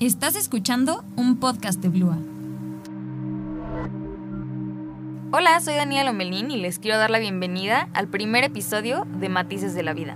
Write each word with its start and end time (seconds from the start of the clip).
Estás 0.00 0.36
escuchando 0.36 1.04
un 1.16 1.40
podcast 1.40 1.80
de 1.80 1.88
Blua. 1.88 2.16
Hola, 5.32 5.58
soy 5.58 5.74
Daniela 5.74 6.12
Lomelín 6.12 6.52
y 6.52 6.56
les 6.56 6.78
quiero 6.78 6.98
dar 6.98 7.10
la 7.10 7.18
bienvenida 7.18 7.88
al 7.94 8.06
primer 8.06 8.44
episodio 8.44 9.08
de 9.18 9.28
Matices 9.28 9.74
de 9.74 9.82
la 9.82 9.94
Vida, 9.94 10.14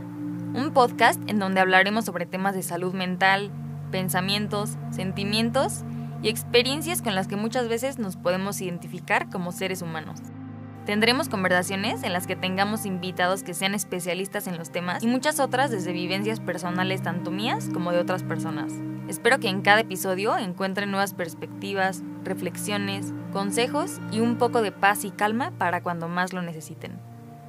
un 0.55 0.71
podcast 0.73 1.21
en 1.29 1.41
donde 1.41 1.59
hablaremos 1.59 2.05
sobre 2.05 2.27
temas 2.27 2.55
de 2.55 2.63
salud 2.63 2.95
mental, 2.95 3.51
pensamientos, 3.91 4.77
sentimientos 4.93 5.83
y 6.23 6.29
experiencias 6.29 7.03
con 7.03 7.17
las 7.17 7.27
que 7.27 7.35
muchas 7.35 7.67
veces 7.67 7.99
nos 7.99 8.15
podemos 8.15 8.61
identificar 8.61 9.31
como 9.31 9.51
seres 9.51 9.83
humanos. 9.83 10.21
Tendremos 10.87 11.29
conversaciones 11.29 12.05
en 12.05 12.13
las 12.13 12.29
que 12.29 12.37
tengamos 12.37 12.87
invitados 12.87 13.43
que 13.43 13.53
sean 13.53 13.75
especialistas 13.75 14.47
en 14.47 14.59
los 14.59 14.71
temas 14.71 15.03
y 15.03 15.09
muchas 15.09 15.41
otras 15.41 15.73
desde 15.73 15.93
vivencias 15.93 16.39
personales 16.39 17.03
tanto 17.03 17.33
mías 17.33 17.69
como 17.75 17.91
de 17.91 17.99
otras 17.99 18.23
personas. 18.23 18.73
Espero 19.13 19.39
que 19.41 19.51
en 19.51 19.61
cada 19.61 19.81
episodio 19.81 20.39
encuentren 20.39 20.91
nuevas 20.91 21.13
perspectivas, 21.13 22.03
reflexiones, 22.25 23.13
consejos 23.31 24.01
y 24.11 24.21
un 24.21 24.39
poco 24.39 24.63
de 24.63 24.73
paz 24.73 25.05
y 25.05 25.11
calma 25.11 25.51
para 25.59 25.83
cuando 25.83 26.09
más 26.09 26.33
lo 26.33 26.41
necesiten. 26.41 26.93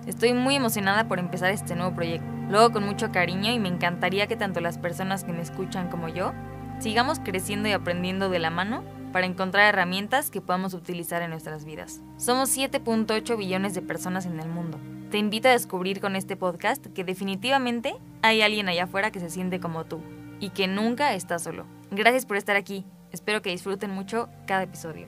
Estoy 0.05 0.33
muy 0.33 0.57
emocionada 0.57 1.07
por 1.07 1.19
empezar 1.19 1.51
este 1.51 1.77
nuevo 1.77 1.95
proyecto. 1.95 2.27
Luego 2.49 2.73
con 2.73 2.85
mucho 2.85 3.13
cariño 3.13 3.49
y 3.49 3.59
me 3.59 3.69
encantaría 3.69 4.27
que 4.27 4.35
tanto 4.35 4.59
las 4.59 4.77
personas 4.77 5.23
que 5.23 5.31
me 5.31 5.41
escuchan 5.41 5.89
como 5.89 6.09
yo 6.09 6.33
sigamos 6.79 7.19
creciendo 7.19 7.69
y 7.69 7.71
aprendiendo 7.71 8.27
de 8.27 8.39
la 8.39 8.49
mano 8.49 8.83
para 9.13 9.25
encontrar 9.25 9.73
herramientas 9.73 10.29
que 10.31 10.41
podamos 10.41 10.73
utilizar 10.73 11.21
en 11.21 11.29
nuestras 11.29 11.63
vidas. 11.63 12.01
Somos 12.17 12.49
7.8 12.57 13.37
billones 13.37 13.73
de 13.73 13.81
personas 13.81 14.25
en 14.25 14.41
el 14.41 14.49
mundo. 14.49 14.81
Te 15.11 15.17
invito 15.17 15.47
a 15.47 15.53
descubrir 15.53 16.01
con 16.01 16.17
este 16.17 16.35
podcast 16.35 16.85
que 16.87 17.05
definitivamente 17.05 17.95
hay 18.21 18.41
alguien 18.41 18.67
allá 18.67 18.83
afuera 18.83 19.11
que 19.11 19.21
se 19.21 19.29
siente 19.29 19.61
como 19.61 19.85
tú 19.85 20.01
y 20.43 20.49
que 20.49 20.67
nunca 20.67 21.13
está 21.13 21.39
solo. 21.39 21.65
Gracias 21.89 22.25
por 22.25 22.35
estar 22.35 22.57
aquí. 22.57 22.85
Espero 23.13 23.41
que 23.41 23.51
disfruten 23.51 23.89
mucho 23.89 24.27
cada 24.45 24.63
episodio. 24.63 25.07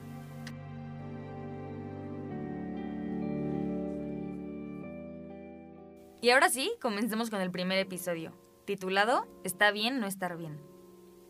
Y 6.22 6.30
ahora 6.30 6.48
sí, 6.48 6.72
comencemos 6.80 7.28
con 7.28 7.42
el 7.42 7.50
primer 7.50 7.78
episodio, 7.78 8.32
titulado 8.64 9.28
Está 9.44 9.72
bien 9.72 10.00
no 10.00 10.06
estar 10.06 10.38
bien. 10.38 10.58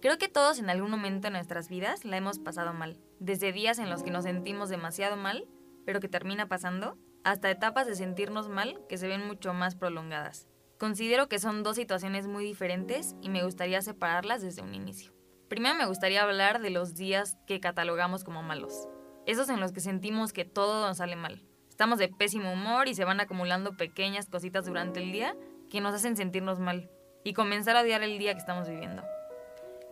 Creo 0.01 0.19
que 0.19 0.29
todos 0.29 0.61
en 0.61 0.71
algún 0.71 0.93
momento 0.93 1.27
de 1.27 1.33
nuestras 1.33 1.69
vidas 1.69 2.05
la 2.05 2.17
hemos 2.17 2.39
pasado 2.39 2.73
mal, 2.73 3.01
desde 3.19 3.51
días 3.51 3.81
en 3.81 3.91
los 3.91 4.05
que 4.05 4.13
nos 4.13 4.23
sentimos 4.23 4.69
demasiado 4.69 5.17
mal, 5.17 5.49
pero 5.85 5.99
que 5.99 6.09
termina 6.09 6.47
pasando, 6.47 6.97
hasta 7.25 7.51
etapas 7.51 7.89
de 7.89 7.97
sentirnos 7.97 8.49
mal 8.49 8.79
que 8.89 8.99
se 8.99 9.09
ven 9.09 9.27
mucho 9.27 9.53
más 9.53 9.75
prolongadas. 9.75 10.47
Considero 10.79 11.29
que 11.29 11.39
son 11.39 11.63
dos 11.63 11.77
situaciones 11.77 12.27
muy 12.27 12.45
diferentes 12.45 13.15
y 13.23 13.31
me 13.31 13.43
gustaría 13.43 13.81
separarlas 13.81 14.43
desde 14.43 14.61
un 14.61 14.75
inicio. 14.75 15.13
Primero 15.49 15.75
me 15.75 15.87
gustaría 15.87 16.23
hablar 16.23 16.61
de 16.61 16.69
los 16.69 16.95
días 16.95 17.39
que 17.47 17.61
catalogamos 17.61 18.25
como 18.25 18.43
malos. 18.43 18.87
Esos 19.25 19.49
en 19.49 19.59
los 19.59 19.73
que 19.73 19.81
sentimos 19.81 20.35
que 20.35 20.45
todo 20.45 20.87
nos 20.87 20.99
sale 20.99 21.17
mal. 21.17 21.43
Estamos 21.71 21.99
de 21.99 22.09
pésimo 22.09 22.53
humor 22.53 22.89
y 22.89 22.95
se 22.95 23.05
van 23.05 23.21
acumulando 23.21 23.77
pequeñas 23.77 24.27
cositas 24.27 24.67
durante 24.67 25.03
el 25.03 25.13
día 25.13 25.35
que 25.71 25.81
nos 25.81 25.95
hacen 25.95 26.17
sentirnos 26.17 26.61
mal 26.61 26.91
y 27.25 27.33
comenzar 27.33 27.77
a 27.77 27.81
odiar 27.81 28.03
el 28.03 28.19
día 28.19 28.35
que 28.35 28.41
estamos 28.41 28.69
viviendo. 28.69 29.03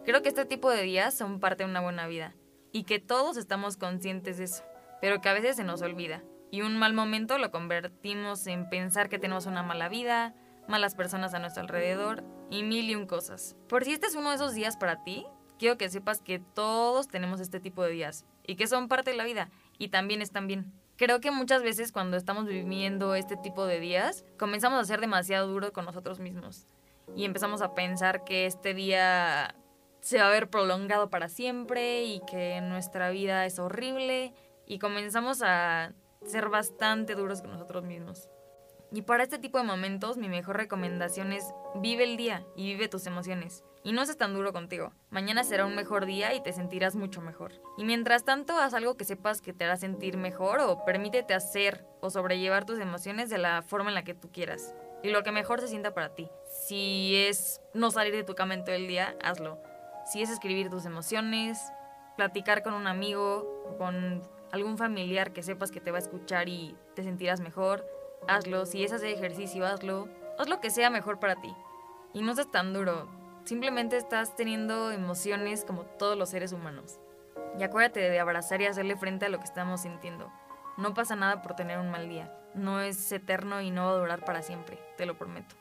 Creo 0.05 0.21
que 0.21 0.29
este 0.29 0.45
tipo 0.45 0.71
de 0.71 0.83
días 0.83 1.17
son 1.17 1.41
parte 1.41 1.65
de 1.65 1.71
una 1.71 1.81
buena 1.81 2.07
vida 2.07 2.35
y 2.73 2.85
que 2.85 2.99
todos 2.99 3.39
estamos 3.39 3.79
conscientes 3.79 4.37
de 4.37 4.45
eso, 4.45 4.65
pero 5.01 5.23
que 5.23 5.31
a 5.31 5.35
veces 5.35 5.57
se 5.57 5.65
nos 5.65 5.81
olvida 5.81 6.23
y 6.51 6.61
un 6.61 6.77
mal 6.77 6.93
momento 6.93 7.39
lo 7.39 7.51
convertimos 7.51 8.47
en 8.47 8.69
pensar 8.69 9.09
que 9.09 9.19
tenemos 9.19 9.47
una 9.47 9.63
mala 9.63 9.89
vida, 9.89 10.35
malas 10.69 10.95
personas 10.95 11.35
a 11.35 11.39
nuestro 11.39 11.63
alrededor 11.63 12.25
y 12.51 12.63
mil 12.63 12.89
y 12.89 12.95
un 12.95 13.07
cosas. 13.07 13.57
Por 13.69 13.85
si 13.85 13.93
este 13.93 14.07
es 14.07 14.15
uno 14.15 14.31
de 14.31 14.37
esos 14.37 14.55
días 14.55 14.77
para 14.77 15.03
ti, 15.05 15.27
quiero 15.59 15.77
que 15.79 15.89
sepas 15.89 16.21
que 16.21 16.39
todos 16.39 17.09
tenemos 17.09 17.41
este 17.41 17.61
tipo 17.61 17.83
de 17.83 17.91
días 17.91 18.25
y 18.47 18.57
que 18.57 18.67
son 18.67 18.89
parte 18.89 19.11
de 19.11 19.17
la 19.17 19.25
vida 19.25 19.51
y 19.79 19.89
también 19.89 20.23
están 20.23 20.47
bien. 20.47 20.73
Creo 20.97 21.21
que 21.21 21.31
muchas 21.31 21.63
veces 21.63 21.91
cuando 21.91 22.17
estamos 22.17 22.47
viviendo 22.47 23.15
este 23.15 23.37
tipo 23.37 23.67
de 23.67 23.81
días, 23.81 24.25
comenzamos 24.39 24.81
a 24.81 24.85
ser 24.85 25.01
demasiado 25.01 25.49
duros 25.49 25.73
con 25.73 25.85
nosotros 25.85 26.21
mismos 26.21 26.67
y 27.17 27.25
empezamos 27.25 27.63
a 27.63 27.75
pensar 27.75 28.25
que 28.25 28.47
este 28.47 28.75
día 28.75 29.57
se 30.01 30.19
va 30.19 30.27
a 30.27 30.31
ver 30.31 30.51
prolongado 30.51 31.11
para 31.11 31.29
siempre 31.29 32.05
y 32.05 32.21
que 32.21 32.61
nuestra 32.61 33.11
vida 33.11 33.47
es 33.47 33.59
horrible 33.59 34.35
y 34.67 34.79
comenzamos 34.79 35.43
a 35.43 35.93
ser 36.25 36.49
bastante 36.49 37.15
duros 37.15 37.41
con 37.41 37.51
nosotros 37.51 37.85
mismos. 37.85 38.29
Y 38.95 39.03
para 39.03 39.25
este 39.25 39.41
tipo 39.41 39.59
de 39.59 39.65
momentos 39.65 40.19
mi 40.19 40.29
mejor 40.29 40.57
recomendación 40.57 41.33
es 41.33 41.53
vive 41.75 42.05
el 42.05 42.17
día 42.17 42.47
y 42.55 42.67
vive 42.67 42.87
tus 42.87 43.09
emociones. 43.09 43.65
Y 43.83 43.91
no 43.91 44.05
seas 44.05 44.19
tan 44.19 44.35
duro 44.35 44.53
contigo. 44.53 44.93
Mañana 45.11 45.43
será 45.43 45.67
un 45.67 45.75
mejor 45.75 46.07
día 46.07 46.33
y 46.33 46.41
te 46.41 46.53
sentirás 46.53 46.95
mucho 46.95 47.21
mejor. 47.21 47.55
Y 47.77 47.85
mientras 47.85 48.25
tanto, 48.25 48.57
haz 48.57 48.73
algo 48.73 48.97
que 48.97 49.05
sepas 49.05 49.41
que 49.41 49.53
te 49.53 49.65
hará 49.65 49.77
sentir 49.77 50.17
mejor 50.17 50.61
o 50.61 50.85
permítete 50.85 51.35
hacer 51.35 51.85
o 52.01 52.09
sobrellevar 52.09 52.67
tus 52.67 52.79
emociones 52.79 53.31
de 53.31 53.39
la 53.39 53.63
forma 53.63 53.91
en 53.91 53.97
la 53.97 54.05
que 54.05 54.15
tú 54.15 54.31
quieras. 54.31 54.77
Y 55.03 55.11
lo 55.11 55.25
que 55.25 55.33
mejor 55.33 55.61
se 55.61 55.67
sienta 55.67 55.93
para 55.93 56.15
ti. 56.15 56.31
Si 56.69 57.17
es 57.17 57.61
no 57.75 57.91
salir 57.91 58.15
de 58.15 58.23
tu 58.23 58.37
cama 58.37 58.55
en 58.55 58.63
todo 58.63 58.77
el 58.77 58.87
día, 58.87 59.17
hazlo. 59.25 59.61
Si 60.07 60.23
es 60.23 60.31
escribir 60.31 60.71
tus 60.71 60.87
emociones, 60.87 61.59
platicar 62.17 62.63
con 62.63 62.75
un 62.75 62.87
amigo 62.87 63.77
con 63.77 64.23
algún 64.53 64.79
familiar 64.79 65.33
que 65.33 65.43
sepas 65.43 65.73
que 65.73 65.81
te 65.81 65.91
va 65.91 65.99
a 65.99 66.01
escuchar 66.01 66.49
y 66.49 66.77
te 66.95 67.03
sentirás 67.03 67.41
mejor, 67.41 67.85
hazlo. 68.29 68.67
Si 68.67 68.85
es 68.85 68.93
hacer 68.93 69.11
ejercicio, 69.11 69.67
hazlo. 69.67 70.09
Haz 70.39 70.49
lo 70.49 70.61
que 70.61 70.71
sea 70.71 70.91
mejor 70.91 71.19
para 71.19 71.41
ti. 71.41 71.55
Y 72.13 72.23
no 72.23 72.35
seas 72.35 72.51
tan 72.51 72.73
duro. 72.73 73.09
Simplemente 73.45 73.97
estás 73.97 74.37
teniendo 74.37 74.91
emociones 74.91 75.65
como 75.65 75.83
todos 75.83 76.17
los 76.17 76.31
seres 76.31 76.53
humanos. 76.53 76.99
Y 77.59 77.63
acuérdate 77.63 78.01
de 78.01 78.19
abrazar 78.19 78.61
y 78.63 78.67
hacerle 78.67 78.97
frente 78.97 79.27
a 79.27 79.29
lo 79.29 79.39
que 79.39 79.45
estamos 79.45 79.83
sintiendo. 79.83 80.33
No 80.77 80.95
pasa 80.95 81.15
nada 81.15 81.43
por 81.43 81.55
tener 81.55 81.79
un 81.79 81.91
mal 81.91 82.09
día. 82.09 82.33
No 82.55 82.81
es 82.81 83.13
eterno 83.13 83.61
y 83.61 83.71
no 83.71 83.87
va 83.87 83.91
a 83.93 83.99
durar 83.99 84.25
para 84.25 84.43
siempre, 84.43 84.79
te 84.97 85.07
lo 85.07 85.17
prometo. 85.17 85.55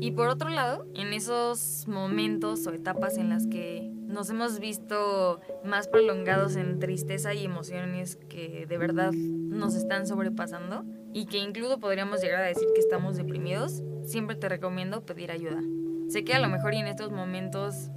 Y 0.00 0.12
por 0.12 0.28
otro 0.28 0.48
lado, 0.48 0.86
en 0.94 1.12
esos 1.12 1.86
momentos 1.88 2.66
o 2.66 2.72
etapas 2.72 3.18
en 3.18 3.28
las 3.30 3.46
que 3.46 3.90
nos 4.08 4.30
hemos 4.30 4.58
visto 4.58 5.40
más 5.64 5.86
prolongados 5.86 6.56
en 6.56 6.78
tristeza 6.78 7.34
y 7.34 7.44
emociones 7.44 8.16
que 8.28 8.66
de 8.66 8.78
verdad 8.78 9.12
nos 9.12 9.74
están 9.74 10.06
sobrepasando 10.06 10.84
y 11.12 11.26
que 11.26 11.38
incluso 11.38 11.78
podríamos 11.78 12.22
llegar 12.22 12.42
a 12.42 12.46
decir 12.46 12.66
que 12.74 12.80
estamos 12.80 13.16
deprimidos, 13.16 13.82
siempre 14.04 14.34
te 14.34 14.48
recomiendo 14.48 15.04
pedir 15.04 15.30
ayuda. 15.30 15.62
Sé 16.08 16.24
que 16.24 16.34
a 16.34 16.40
lo 16.40 16.48
mejor 16.48 16.72
y 16.72 16.78
en 16.78 16.86
estos 16.86 17.12
momentos 17.12 17.90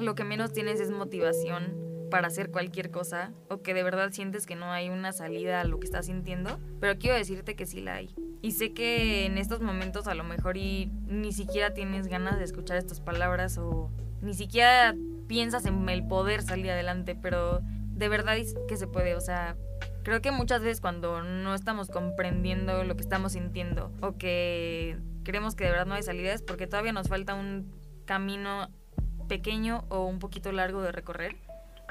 lo 0.00 0.14
que 0.14 0.24
menos 0.24 0.52
tienes 0.52 0.80
es 0.80 0.90
motivación 0.90 1.76
para 2.12 2.28
hacer 2.28 2.52
cualquier 2.52 2.92
cosa 2.92 3.32
o 3.48 3.62
que 3.62 3.74
de 3.74 3.82
verdad 3.82 4.12
sientes 4.12 4.46
que 4.46 4.54
no 4.54 4.70
hay 4.70 4.88
una 4.88 5.12
salida 5.12 5.60
a 5.60 5.64
lo 5.64 5.80
que 5.80 5.86
estás 5.86 6.06
sintiendo, 6.06 6.60
pero 6.80 6.96
quiero 6.96 7.16
decirte 7.16 7.56
que 7.56 7.66
sí 7.66 7.80
la 7.80 7.94
hay. 7.94 8.14
Y 8.40 8.52
sé 8.52 8.72
que 8.72 9.26
en 9.26 9.36
estos 9.36 9.60
momentos 9.60 10.06
a 10.06 10.14
lo 10.14 10.22
mejor 10.22 10.56
y 10.56 10.92
ni 11.08 11.32
siquiera 11.32 11.74
tienes 11.74 12.06
ganas 12.06 12.38
de 12.38 12.44
escuchar 12.44 12.76
estas 12.76 13.00
palabras 13.00 13.58
o 13.58 13.90
ni 14.20 14.34
siquiera 14.34 14.94
piensas 15.26 15.66
en 15.66 15.88
el 15.88 16.06
poder 16.06 16.42
salir 16.42 16.70
adelante, 16.70 17.14
pero 17.14 17.60
de 17.62 18.08
verdad 18.08 18.36
es 18.36 18.54
que 18.68 18.76
se 18.76 18.86
puede, 18.86 19.14
o 19.14 19.20
sea, 19.20 19.56
creo 20.02 20.20
que 20.20 20.30
muchas 20.30 20.62
veces 20.62 20.80
cuando 20.80 21.22
no 21.22 21.54
estamos 21.54 21.88
comprendiendo 21.88 22.84
lo 22.84 22.96
que 22.96 23.02
estamos 23.02 23.32
sintiendo 23.32 23.92
o 24.00 24.16
que 24.16 24.98
creemos 25.24 25.56
que 25.56 25.64
de 25.64 25.70
verdad 25.70 25.86
no 25.86 25.94
hay 25.94 26.02
salida 26.02 26.32
es 26.32 26.42
porque 26.42 26.66
todavía 26.66 26.92
nos 26.92 27.08
falta 27.08 27.34
un 27.34 27.72
camino 28.04 28.68
pequeño 29.28 29.84
o 29.88 30.04
un 30.04 30.20
poquito 30.20 30.52
largo 30.52 30.82
de 30.82 30.92
recorrer 30.92 31.36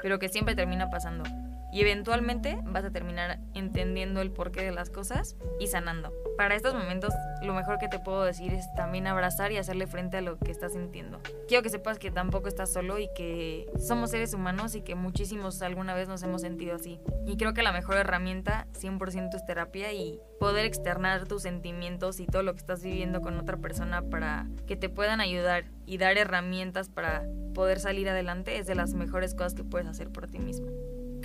pero 0.02 0.18
que 0.18 0.28
siempre 0.28 0.54
termina 0.54 0.90
pasando. 0.90 1.24
Y 1.72 1.80
eventualmente 1.80 2.58
vas 2.64 2.84
a 2.84 2.90
terminar 2.90 3.38
entendiendo 3.54 4.20
el 4.20 4.30
porqué 4.30 4.62
de 4.62 4.72
las 4.72 4.90
cosas 4.90 5.36
y 5.58 5.66
sanando. 5.66 6.12
Para 6.36 6.54
estos 6.54 6.74
momentos, 6.74 7.12
lo 7.42 7.54
mejor 7.54 7.78
que 7.78 7.88
te 7.88 7.98
puedo 7.98 8.24
decir 8.24 8.52
es 8.52 8.66
también 8.74 9.06
abrazar 9.06 9.52
y 9.52 9.56
hacerle 9.56 9.86
frente 9.86 10.18
a 10.18 10.20
lo 10.20 10.38
que 10.38 10.50
estás 10.50 10.72
sintiendo. 10.72 11.20
Quiero 11.48 11.62
que 11.62 11.70
sepas 11.70 11.98
que 11.98 12.10
tampoco 12.10 12.48
estás 12.48 12.72
solo 12.72 12.98
y 12.98 13.08
que 13.14 13.66
somos 13.78 14.10
seres 14.10 14.34
humanos 14.34 14.74
y 14.74 14.82
que 14.82 14.94
muchísimos 14.94 15.62
alguna 15.62 15.94
vez 15.94 16.08
nos 16.08 16.22
hemos 16.22 16.42
sentido 16.42 16.76
así. 16.76 17.00
Y 17.26 17.36
creo 17.36 17.54
que 17.54 17.62
la 17.62 17.72
mejor 17.72 17.96
herramienta 17.96 18.66
100% 18.72 19.34
es 19.34 19.46
terapia 19.46 19.92
y 19.92 20.20
poder 20.38 20.66
externar 20.66 21.26
tus 21.26 21.42
sentimientos 21.42 22.20
y 22.20 22.26
todo 22.26 22.42
lo 22.42 22.52
que 22.52 22.60
estás 22.60 22.82
viviendo 22.82 23.20
con 23.20 23.38
otra 23.38 23.56
persona 23.56 24.02
para 24.02 24.46
que 24.66 24.76
te 24.76 24.88
puedan 24.88 25.20
ayudar 25.20 25.64
y 25.86 25.98
dar 25.98 26.18
herramientas 26.18 26.88
para 26.88 27.24
poder 27.54 27.80
salir 27.80 28.08
adelante 28.08 28.58
es 28.58 28.66
de 28.66 28.74
las 28.74 28.92
mejores 28.92 29.34
cosas 29.34 29.54
que 29.54 29.64
puedes 29.64 29.88
hacer 29.88 30.10
por 30.10 30.26
ti 30.26 30.38
mismo. 30.38 30.66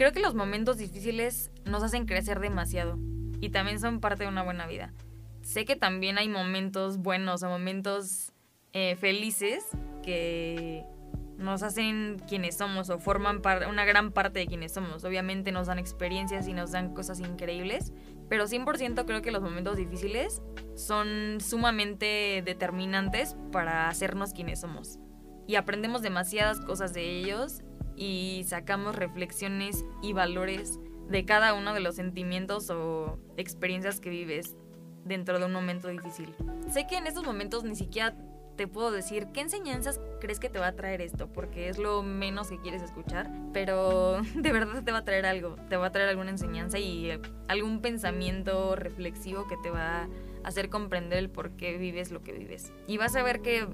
Creo 0.01 0.13
que 0.13 0.19
los 0.19 0.33
momentos 0.33 0.80
difíciles 0.80 1.51
nos 1.63 1.83
hacen 1.83 2.07
crecer 2.07 2.39
demasiado 2.39 2.98
y 3.39 3.50
también 3.50 3.80
son 3.80 4.00
parte 4.00 4.24
de 4.24 4.30
una 4.30 4.42
buena 4.42 4.65
vida. 4.65 4.92
Sé 5.44 5.63
que 5.63 5.75
también 5.75 6.18
hay 6.18 6.27
momentos 6.27 6.98
buenos 6.98 7.44
o 7.44 7.50
momentos 7.50 8.33
eh, 8.74 8.95
felices 8.95 9.63
que 10.01 10.83
nos 11.38 11.62
hacen 11.62 12.18
quienes 12.27 12.57
somos 12.57 12.89
o 12.89 12.98
forman 12.98 13.44
una 13.69 13.86
gran 13.86 14.12
parte 14.12 14.39
de 14.39 14.48
quienes 14.48 14.74
somos. 14.74 15.03
Obviamente 15.03 15.51
nos 15.51 15.68
dan 15.68 15.77
experiencias 15.77 16.48
y 16.48 16.53
nos 16.53 16.71
dan 16.71 16.95
cosas 16.95 17.19
increíbles, 17.19 17.94
pero 18.27 18.48
100% 18.48 19.06
creo 19.06 19.21
que 19.21 19.30
los 19.30 19.44
momentos 19.44 19.77
difíciles 19.77 20.42
son 20.74 21.38
sumamente 21.42 22.42
determinantes 22.44 23.36
para 23.51 23.88
hacernos 23.88 24.33
quienes 24.33 24.62
somos. 24.62 24.98
y 25.48 25.57
aprendemos 25.57 26.01
demasiadas 26.01 26.59
cosas 26.62 26.94
de 26.94 27.03
ellos 27.03 27.62
y 28.01 28.44
sacamos 28.48 28.95
reflexiones 28.95 29.86
y 30.01 30.13
valores 30.13 30.80
de 31.07 31.24
cada 31.24 31.53
uno 31.53 31.75
de 31.75 31.81
los 31.81 31.95
sentimientos 31.95 32.71
o 32.71 33.19
experiencias 33.38 34.00
que 34.00 34.09
vives 34.09 34.56
dentro 35.06 35.38
de 35.38 35.45
un 35.45 35.53
momento 35.53 35.88
difícil. 35.88 36.33
Sé 36.68 36.88
que 36.88 36.98
en 36.98 37.06
estos 37.06 37.24
momentos 37.24 37.63
ni 37.63 37.75
siquiera 37.75 38.15
te 38.56 38.68
puedo 38.68 38.89
decir 38.89 39.27
qué 39.33 39.42
enseñanzas 39.42 40.01
crees 40.19 40.39
que 40.39 40.50
te 40.50 40.57
va 40.57 40.68
a 40.68 40.75
traer 40.75 41.00
esto, 41.00 41.27
porque 41.31 41.69
es 41.69 41.77
lo 41.77 42.01
menos 42.01 42.50
que 42.50 42.57
quieres 42.57 42.81
escuchar, 42.81 43.30
pero 43.53 44.21
de 44.36 44.51
verdad 44.51 44.83
te 44.83 44.92
va 44.92 45.00
a 45.00 45.06
traer 45.06 45.27
algo, 45.27 45.57
te 45.69 45.77
va 45.77 45.88
a 45.88 45.92
traer 45.92 46.09
alguna 46.09 46.31
enseñanza 46.31 46.80
y 46.80 47.12
algún 47.48 47.81
pensamiento 47.81 48.75
reflexivo 48.75 49.48
que 49.48 49.57
te 49.57 49.69
va 49.69 50.03
a 50.03 50.07
hacer 50.44 50.69
comprender 50.69 51.19
el 51.19 51.30
por 51.30 51.51
qué 51.51 51.77
vives 51.77 52.09
lo 52.09 52.24
que 52.24 52.33
vives. 52.33 52.74
Y 52.88 52.98
vas 52.98 53.15
a 53.15 53.21
ver 53.21 53.44
que 53.44 53.68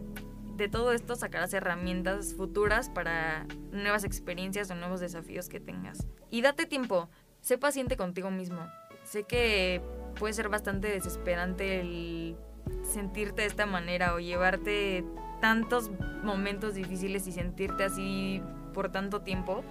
de 0.57 0.68
todo 0.68 0.92
esto 0.92 1.15
sacarás 1.15 1.54
herramientas 1.54 2.33
futuras 2.33 2.89
para 2.89 3.45
nuevas 3.71 4.04
experiencias 4.04 4.69
o 4.71 4.75
nuevos 4.75 5.00
desafíos 5.00 5.50
que 5.50 5.59
tengas. 5.59 6.06
Y 6.30 6.42
date 6.42 6.65
tiempo, 6.65 7.09
sé 7.42 7.57
paciente 7.57 7.95
contigo 7.95 8.31
mismo. 8.31 8.68
Sé 9.04 9.24
que 9.24 9.81
puede 10.19 10.33
ser 10.33 10.50
bastante 10.50 10.89
desesperante 10.89 12.36
sentirte 12.83 13.44
de 13.44 13.48
esta 13.48 13.65
manera 13.65 14.13
o 14.15 14.19
llevarte 14.19 15.06
tantos 15.39 15.92
momentos 16.24 16.74
difíciles 16.74 17.27
y 17.27 17.31
sentirte 17.31 17.86
así 17.86 18.42
por 18.74 18.92
tanto 18.92 19.21
tiempo 19.21 19.63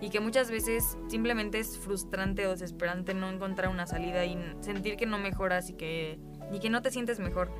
y 0.00 0.10
que 0.10 0.20
muchas 0.20 0.50
veces 0.50 0.98
simplemente 1.08 1.58
es 1.58 1.78
frustrante 1.78 2.46
o 2.46 2.50
desesperante 2.50 3.14
no 3.14 3.30
encontrar 3.30 3.70
una 3.70 3.86
salida 3.86 4.24
y 4.24 4.36
sentir 4.60 4.96
que 4.96 5.06
no 5.06 5.18
mejoras 5.18 5.70
y 5.70 5.74
que, 5.74 6.18
y 6.52 6.58
que 6.58 6.70
no 6.70 6.82
te 6.82 6.90
sientes 6.90 7.18
mejor. 7.18 7.50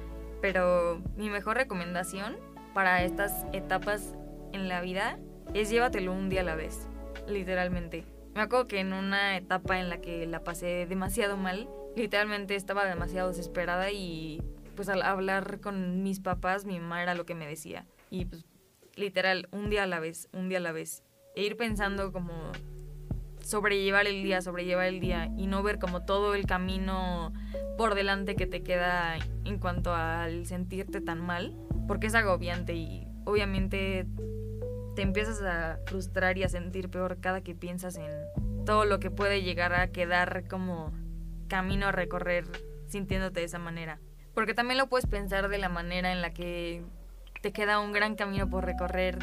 Pero 0.46 1.02
mi 1.16 1.28
mejor 1.28 1.56
recomendación 1.56 2.36
para 2.72 3.02
estas 3.02 3.44
etapas 3.52 4.14
en 4.52 4.68
la 4.68 4.80
vida 4.80 5.18
es 5.54 5.70
llévatelo 5.70 6.12
un 6.12 6.28
día 6.28 6.42
a 6.42 6.44
la 6.44 6.54
vez, 6.54 6.86
literalmente. 7.26 8.04
Me 8.32 8.42
acuerdo 8.42 8.68
que 8.68 8.78
en 8.78 8.92
una 8.92 9.36
etapa 9.36 9.80
en 9.80 9.88
la 9.88 10.00
que 10.00 10.24
la 10.24 10.44
pasé 10.44 10.86
demasiado 10.86 11.36
mal, 11.36 11.68
literalmente 11.96 12.54
estaba 12.54 12.84
demasiado 12.84 13.30
desesperada 13.30 13.90
y 13.90 14.40
pues 14.76 14.88
al 14.88 15.02
hablar 15.02 15.58
con 15.58 16.04
mis 16.04 16.20
papás, 16.20 16.64
mi 16.64 16.78
mamá 16.78 17.02
era 17.02 17.16
lo 17.16 17.26
que 17.26 17.34
me 17.34 17.48
decía. 17.48 17.84
Y 18.08 18.26
pues 18.26 18.46
literal, 18.94 19.48
un 19.50 19.68
día 19.68 19.82
a 19.82 19.88
la 19.88 19.98
vez, 19.98 20.28
un 20.32 20.48
día 20.48 20.58
a 20.58 20.60
la 20.60 20.70
vez. 20.70 21.02
E 21.34 21.42
ir 21.42 21.56
pensando 21.56 22.12
como 22.12 22.52
sobrellevar 23.46 24.08
el 24.08 24.24
día, 24.24 24.42
sobrellevar 24.42 24.86
el 24.86 24.98
día 24.98 25.30
y 25.36 25.46
no 25.46 25.62
ver 25.62 25.78
como 25.78 26.02
todo 26.04 26.34
el 26.34 26.46
camino 26.46 27.32
por 27.78 27.94
delante 27.94 28.34
que 28.34 28.46
te 28.46 28.62
queda 28.64 29.16
en 29.44 29.58
cuanto 29.58 29.94
al 29.94 30.46
sentirte 30.46 31.00
tan 31.00 31.20
mal, 31.20 31.56
porque 31.86 32.08
es 32.08 32.14
agobiante 32.16 32.74
y 32.74 33.06
obviamente 33.24 34.06
te 34.96 35.02
empiezas 35.02 35.42
a 35.42 35.78
frustrar 35.86 36.36
y 36.38 36.42
a 36.42 36.48
sentir 36.48 36.88
peor 36.88 37.20
cada 37.20 37.40
que 37.42 37.54
piensas 37.54 37.96
en 37.96 38.10
todo 38.64 38.84
lo 38.84 38.98
que 38.98 39.12
puede 39.12 39.42
llegar 39.42 39.74
a 39.74 39.92
quedar 39.92 40.48
como 40.48 40.92
camino 41.46 41.86
a 41.86 41.92
recorrer 41.92 42.46
sintiéndote 42.88 43.40
de 43.40 43.46
esa 43.46 43.60
manera. 43.60 44.00
Porque 44.34 44.54
también 44.54 44.78
lo 44.78 44.88
puedes 44.88 45.06
pensar 45.06 45.48
de 45.48 45.58
la 45.58 45.68
manera 45.68 46.12
en 46.12 46.20
la 46.20 46.32
que 46.32 46.82
te 47.42 47.52
queda 47.52 47.78
un 47.78 47.92
gran 47.92 48.16
camino 48.16 48.50
por 48.50 48.64
recorrer 48.64 49.18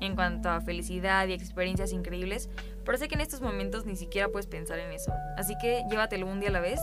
en 0.00 0.14
cuanto 0.14 0.48
a 0.48 0.60
felicidad 0.60 1.26
y 1.28 1.32
experiencias 1.32 1.92
increíbles, 1.92 2.48
pero 2.84 2.98
sé 2.98 3.08
que 3.08 3.14
en 3.14 3.20
estos 3.20 3.40
momentos 3.40 3.86
ni 3.86 3.96
siquiera 3.96 4.28
puedes 4.28 4.46
pensar 4.46 4.78
en 4.78 4.92
eso. 4.92 5.12
Así 5.36 5.54
que 5.60 5.84
llévatelo 5.90 6.26
un 6.26 6.40
día 6.40 6.48
a 6.48 6.52
la 6.52 6.60
vez 6.60 6.80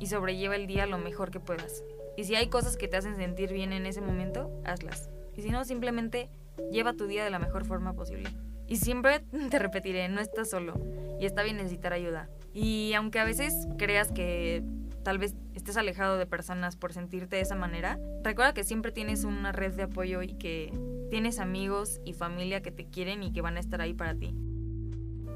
y 0.00 0.06
sobrelleva 0.06 0.56
el 0.56 0.66
día 0.66 0.86
lo 0.86 0.98
mejor 0.98 1.30
que 1.30 1.40
puedas. 1.40 1.82
Y 2.16 2.24
si 2.24 2.34
hay 2.34 2.48
cosas 2.48 2.76
que 2.76 2.88
te 2.88 2.96
hacen 2.96 3.16
sentir 3.16 3.52
bien 3.52 3.72
en 3.72 3.86
ese 3.86 4.00
momento, 4.00 4.50
hazlas. 4.64 5.10
Y 5.36 5.42
si 5.42 5.50
no, 5.50 5.64
simplemente 5.64 6.28
lleva 6.70 6.92
tu 6.92 7.06
día 7.06 7.24
de 7.24 7.30
la 7.30 7.38
mejor 7.38 7.64
forma 7.64 7.94
posible. 7.94 8.30
Y 8.66 8.76
siempre 8.76 9.20
te 9.50 9.58
repetiré, 9.58 10.08
no 10.08 10.20
estás 10.20 10.50
solo 10.50 10.80
y 11.20 11.26
está 11.26 11.42
bien 11.42 11.56
necesitar 11.56 11.92
ayuda. 11.92 12.28
Y 12.52 12.92
aunque 12.94 13.18
a 13.18 13.24
veces 13.24 13.66
creas 13.78 14.12
que 14.12 14.62
tal 15.02 15.18
vez 15.18 15.34
estés 15.54 15.76
alejado 15.76 16.16
de 16.16 16.26
personas 16.26 16.76
por 16.76 16.92
sentirte 16.92 17.36
de 17.36 17.42
esa 17.42 17.54
manera, 17.54 17.98
recuerda 18.22 18.54
que 18.54 18.64
siempre 18.64 18.90
tienes 18.90 19.24
una 19.24 19.52
red 19.52 19.72
de 19.74 19.84
apoyo 19.84 20.22
y 20.22 20.34
que 20.34 20.72
tienes 21.14 21.38
amigos 21.38 22.00
y 22.04 22.12
familia 22.12 22.60
que 22.60 22.72
te 22.72 22.86
quieren 22.86 23.22
y 23.22 23.32
que 23.32 23.40
van 23.40 23.56
a 23.56 23.60
estar 23.60 23.80
ahí 23.80 23.94
para 23.94 24.16
ti. 24.16 24.34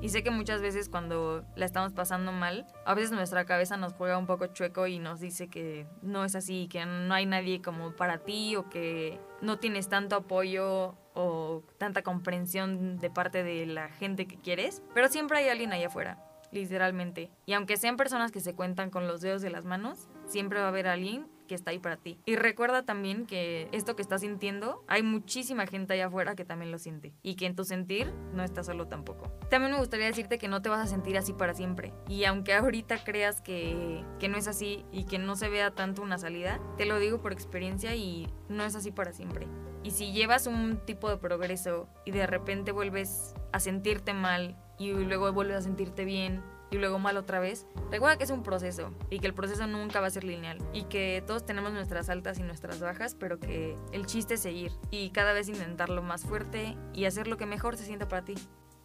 Y 0.03 0.09
sé 0.09 0.25
que 0.25 0.33
muchas 0.33 0.61
veces 0.61 0.89
cuando 0.89 1.45
la 1.55 1.67
estamos 1.67 1.93
pasando 1.93 2.33
mal, 2.33 2.67
a 2.85 2.95
veces 2.95 3.13
nuestra 3.13 3.45
cabeza 3.45 3.77
nos 3.77 3.93
juega 3.93 4.19
un 4.19 4.27
poco 4.27 4.49
chueco 4.49 4.89
y 4.89 4.99
nos 4.99 5.21
dice 5.21 5.47
que 5.47 5.87
no 6.03 6.25
es 6.25 6.35
así, 6.35 6.67
que 6.67 6.85
no 6.85 7.15
hay 7.15 7.27
nadie 7.27 7.63
como 7.63 7.93
para 7.93 8.19
ti 8.19 8.57
o 8.57 8.69
que 8.69 9.21
no 9.41 9.61
tienes 9.61 9.89
tanto 9.89 10.17
apoyo 10.17 10.97
o 11.15 11.63
tanta 11.79 12.03
comprensión 12.03 12.99
de 12.99 13.11
parte 13.11 13.45
de 13.45 13.65
la 13.65 13.89
gente 13.89 14.27
que 14.27 14.37
quieres, 14.37 14.83
pero 14.95 15.07
siempre 15.07 15.39
hay 15.39 15.49
alguien 15.49 15.73
allá 15.73 15.87
afuera, 15.87 16.19
literalmente. 16.51 17.31
Y 17.47 17.53
aunque 17.53 17.77
sean 17.77 17.97
personas 17.97 18.33
que 18.33 18.41
se 18.41 18.57
cuentan 18.57 18.91
con 18.91 19.07
los 19.07 19.21
dedos 19.21 19.43
de 19.43 19.51
las 19.51 19.65
manos, 19.65 20.09
siempre 20.27 20.59
va 20.59 20.65
a 20.65 20.71
haber 20.71 20.89
alguien 20.89 21.29
que 21.49 21.56
está 21.56 21.73
ahí 21.73 21.81
para 21.81 21.97
ti. 21.97 22.21
Y 22.27 22.37
recuerda 22.37 22.85
también 22.85 23.27
que 23.27 23.69
esto 23.73 23.97
que 23.97 24.03
estás 24.03 24.21
sintiendo, 24.21 24.85
hay 24.87 25.03
muchísima 25.03 25.67
gente 25.67 25.95
allá 25.95 26.06
afuera 26.06 26.37
que 26.37 26.45
también 26.45 26.71
lo 26.71 26.79
siente. 26.79 27.12
Y 27.25 27.35
que 27.35 27.47
en 27.47 27.56
tu 27.56 27.65
sentir 27.65 28.12
no 28.33 28.45
estás 28.45 28.67
solo 28.67 28.87
tampoco. 28.87 29.33
También 29.50 29.73
me 29.73 29.79
gustaría 29.79 30.06
decirte 30.06 30.39
que 30.39 30.47
no 30.47 30.62
te 30.62 30.69
vas 30.69 30.81
a 30.81 30.87
sentir 30.87 31.19
así 31.19 31.33
para 31.33 31.55
siempre. 31.55 31.93
Y 32.09 32.25
aunque 32.25 32.55
ahorita 32.55 33.03
creas 33.03 33.41
que, 33.41 34.05
que 34.21 34.29
no 34.29 34.37
es 34.37 34.47
así 34.47 34.85
y 34.93 35.05
que 35.05 35.19
no 35.19 35.35
se 35.35 35.49
vea 35.49 35.73
tanto 35.73 36.03
una 36.03 36.19
salida, 36.19 36.61
te 36.77 36.87
lo 36.87 37.00
digo 37.00 37.21
por 37.21 37.33
experiencia 37.33 37.97
y 37.97 38.29
no 38.49 38.62
es 38.65 38.77
así 38.77 38.93
para 38.93 39.12
siempre. 39.12 39.49
Y 39.83 39.93
si 39.93 40.12
llevas 40.12 40.47
un 40.47 40.79
tipo 40.85 41.09
de 41.09 41.17
progreso 41.17 41.89
y 42.05 42.11
de 42.11 42.27
repente 42.27 42.73
vuelves 42.73 43.35
a 43.53 43.61
sentirte 43.61 44.12
mal 44.12 44.56
y 44.79 44.93
luego 44.93 45.33
vuelves 45.33 45.56
a 45.56 45.62
sentirte 45.62 46.05
bien 46.05 46.43
y 46.70 46.76
luego 46.76 46.99
mal 46.99 47.17
otra 47.17 47.41
vez, 47.41 47.67
recuerda 47.91 48.19
que 48.19 48.25
es 48.25 48.31
un 48.31 48.43
proceso 48.43 48.93
y 49.11 49.20
que 49.20 49.26
el 49.26 49.35
proceso 49.35 49.67
nunca 49.67 50.00
va 50.00 50.09
a 50.09 50.11
ser 50.11 50.25
lineal 50.25 50.59
y 50.73 50.85
que 50.85 51.23
todos 51.26 51.47
tenemos 51.47 51.73
nuestras 51.73 52.09
altas 52.09 52.38
y 52.38 52.43
nuestras 52.43 52.81
bajas, 52.81 53.15
pero 53.15 53.38
que 53.38 53.76
el 53.93 54.06
chiste 54.06 54.35
es 54.35 54.41
seguir 54.41 54.73
y 54.91 55.11
cada 55.11 55.32
vez 55.32 55.49
intentarlo 55.49 56.03
más 56.03 56.23
fuerte 56.23 56.76
y 56.93 57.06
hacer 57.06 57.26
lo 57.26 57.37
que 57.37 57.47
mejor 57.47 57.76
se 57.76 57.85
sienta 57.85 58.09
para 58.09 58.25
ti. 58.25 58.35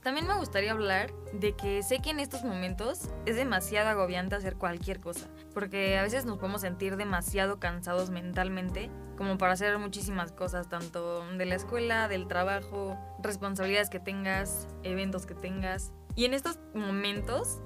También 0.04 0.28
me 0.28 0.38
gustaría 0.38 0.74
hablar 0.74 1.14
de 1.32 1.56
que 1.56 1.82
sé 1.82 2.00
que 2.00 2.10
en 2.10 2.20
estos 2.20 2.44
momentos 2.44 3.10
es 3.26 3.38
demasiado 3.38 3.88
agobiante 3.88 4.36
hacer 4.36 4.58
cualquier 4.58 5.00
cosa, 5.00 5.30
porque 5.54 5.98
a 5.98 6.04
veces 6.04 6.26
nos 6.26 6.40
podemos 6.40 6.60
sentir 6.60 6.98
demasiado 6.98 7.58
cansados 7.58 8.10
mentalmente 8.10 8.90
como 9.18 9.38
para 9.38 9.54
hacer 9.54 9.78
muchísimas 9.78 10.34
cosas, 10.34 10.68
tanto 10.68 11.26
de 11.38 11.46
la 11.46 11.56
escuela, 11.56 12.10
del 12.10 12.28
trabajo, 12.28 12.98
responsabilidades 13.22 13.90
que 13.90 14.02
tengas, 14.02 14.68
eventos 14.84 15.26
que 15.26 15.36
tengas. 15.36 15.94
Y 16.16 16.26
en 16.26 16.34
estos 16.34 16.60
momentos 16.76 17.62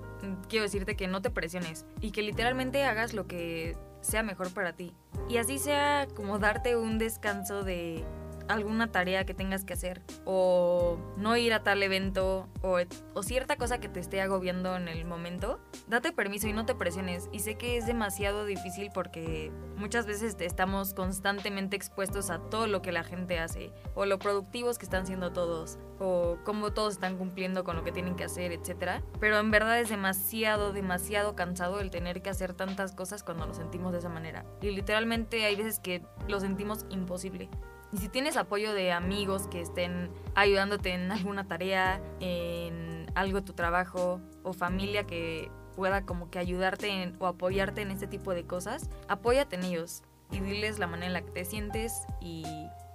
quiero 0.50 0.63
decirte 0.63 0.95
que 0.95 1.07
no 1.07 1.21
te 1.21 1.29
presiones 1.29 1.86
y 2.01 2.12
que 2.12 2.21
literalmente 2.21 2.83
hagas 2.83 3.13
lo 3.13 3.27
que 3.27 3.75
sea 4.01 4.24
mejor 4.24 4.53
para 4.53 4.74
ti. 4.74 4.93
Y 5.29 5.38
así 5.38 5.59
sea 5.59 6.07
como 6.15 6.39
darte 6.39 6.77
un 6.77 6.97
descanso 6.97 7.63
de 7.63 8.03
alguna 8.47 8.91
tarea 8.91 9.25
que 9.25 9.33
tengas 9.33 9.63
que 9.63 9.73
hacer 9.73 10.01
o 10.25 10.97
no 11.17 11.37
ir 11.37 11.53
a 11.53 11.63
tal 11.63 11.83
evento 11.83 12.47
o, 12.61 12.77
o, 13.13 13.23
cierta 13.23 13.57
cosa 13.57 13.79
que 13.79 13.89
te 13.89 13.99
esté 13.99 14.21
agobiando 14.21 14.75
en 14.75 14.87
el 14.87 15.05
momento, 15.05 15.59
date 15.87 16.11
permiso 16.11 16.47
y 16.47 16.53
no 16.53 16.65
te 16.65 16.75
presiones. 16.75 17.29
Y 17.31 17.39
sé 17.39 17.55
que 17.55 17.77
es 17.77 17.85
demasiado 17.85 18.45
difícil 18.45 18.89
porque 18.93 19.51
muchas 19.75 20.05
veces 20.05 20.35
estamos 20.39 20.93
constantemente 20.93 21.75
expuestos 21.75 22.29
a 22.29 22.39
todo 22.39 22.67
lo 22.67 22.81
que 22.81 22.91
la 22.91 23.03
gente 23.03 23.39
hace 23.39 23.71
o 23.95 24.05
lo 24.05 24.19
productivos 24.19 24.77
que 24.77 24.85
están 24.85 25.05
siendo 25.05 25.31
todos 25.31 25.77
o 25.99 26.37
cómo 26.43 26.71
todos 26.71 26.93
están 26.93 27.17
cumpliendo 27.17 27.63
con 27.63 27.75
lo 27.75 27.83
que 27.83 27.91
tienen 27.91 28.15
que 28.15 28.23
hacer, 28.23 28.51
etc. 28.51 29.03
Pero 29.19 29.39
en 29.39 29.51
verdad 29.51 29.79
es 29.79 29.89
demasiado, 29.89 30.73
demasiado 30.73 31.35
cansado 31.35 31.79
el 31.79 31.91
tener 31.91 32.21
que 32.21 32.29
hacer 32.29 32.53
tantas 32.53 32.93
cosas 32.93 33.23
cuando 33.23 33.45
lo 33.45 33.53
sentimos 33.53 33.91
de 33.91 33.99
esa 33.99 34.09
manera. 34.09 34.45
Y 34.61 34.71
literalmente 34.71 35.45
hay 35.45 35.55
veces 35.55 35.79
que 35.79 36.03
lo 36.27 36.39
sentimos 36.39 36.85
imposible. 36.89 37.49
Y 37.91 37.98
si 37.98 38.10
tienes 38.10 38.38
apoyo 38.38 38.74
de 38.74 38.91
amigos 38.91 39.48
que 39.48 39.62
estén 39.62 40.10
ayudándote 40.36 40.94
en 40.94 41.12
alguna 41.12 41.48
tarea, 41.48 42.01
en 42.20 43.10
algo 43.15 43.39
de 43.39 43.46
tu 43.46 43.53
trabajo 43.53 44.22
o 44.44 44.53
familia 44.53 45.06
que 45.06 45.50
pueda 45.75 46.06
como 46.06 46.29
que 46.29 46.39
ayudarte 46.39 47.13
o 47.20 47.27
apoyarte 47.27 47.82
en 47.82 47.91
este 47.91 48.08
tipo 48.08 48.34
de 48.34 48.46
cosas, 48.46 48.89
apóyate 49.08 49.56
en 49.56 49.63
ellos 49.63 50.03
y 50.32 50.39
diles 50.39 50.79
la 50.79 50.88
manera 50.88 51.08
en 51.08 51.13
la 51.13 51.22
que 51.22 51.32
te 51.32 51.46
sientes 51.46 52.06
y 52.20 52.44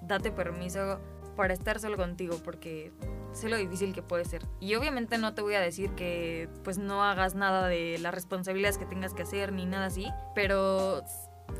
date 0.03 0.31
permiso 0.31 1.01
para 1.37 1.55
estar 1.55 1.81
solo 1.81 1.97
contigo 1.97 2.39
porque 2.45 2.93
sé 3.33 3.49
lo 3.49 3.57
difícil 3.57 3.95
que 3.95 4.03
puede 4.03 4.25
ser. 4.25 4.43
Y 4.61 4.75
obviamente 4.75 5.17
no 5.19 5.35
te 5.35 5.43
voy 5.43 5.55
a 5.55 5.61
decir 5.61 5.91
que 5.93 6.49
pues 6.65 6.79
no 6.79 7.03
hagas 7.03 7.35
nada 7.35 7.69
de 7.69 7.99
las 7.99 8.13
responsabilidades 8.15 8.79
que 8.79 8.85
tengas 8.85 9.15
que 9.15 9.23
hacer 9.23 9.53
ni 9.53 9.65
nada 9.65 9.87
así, 9.87 10.09
pero 10.35 11.03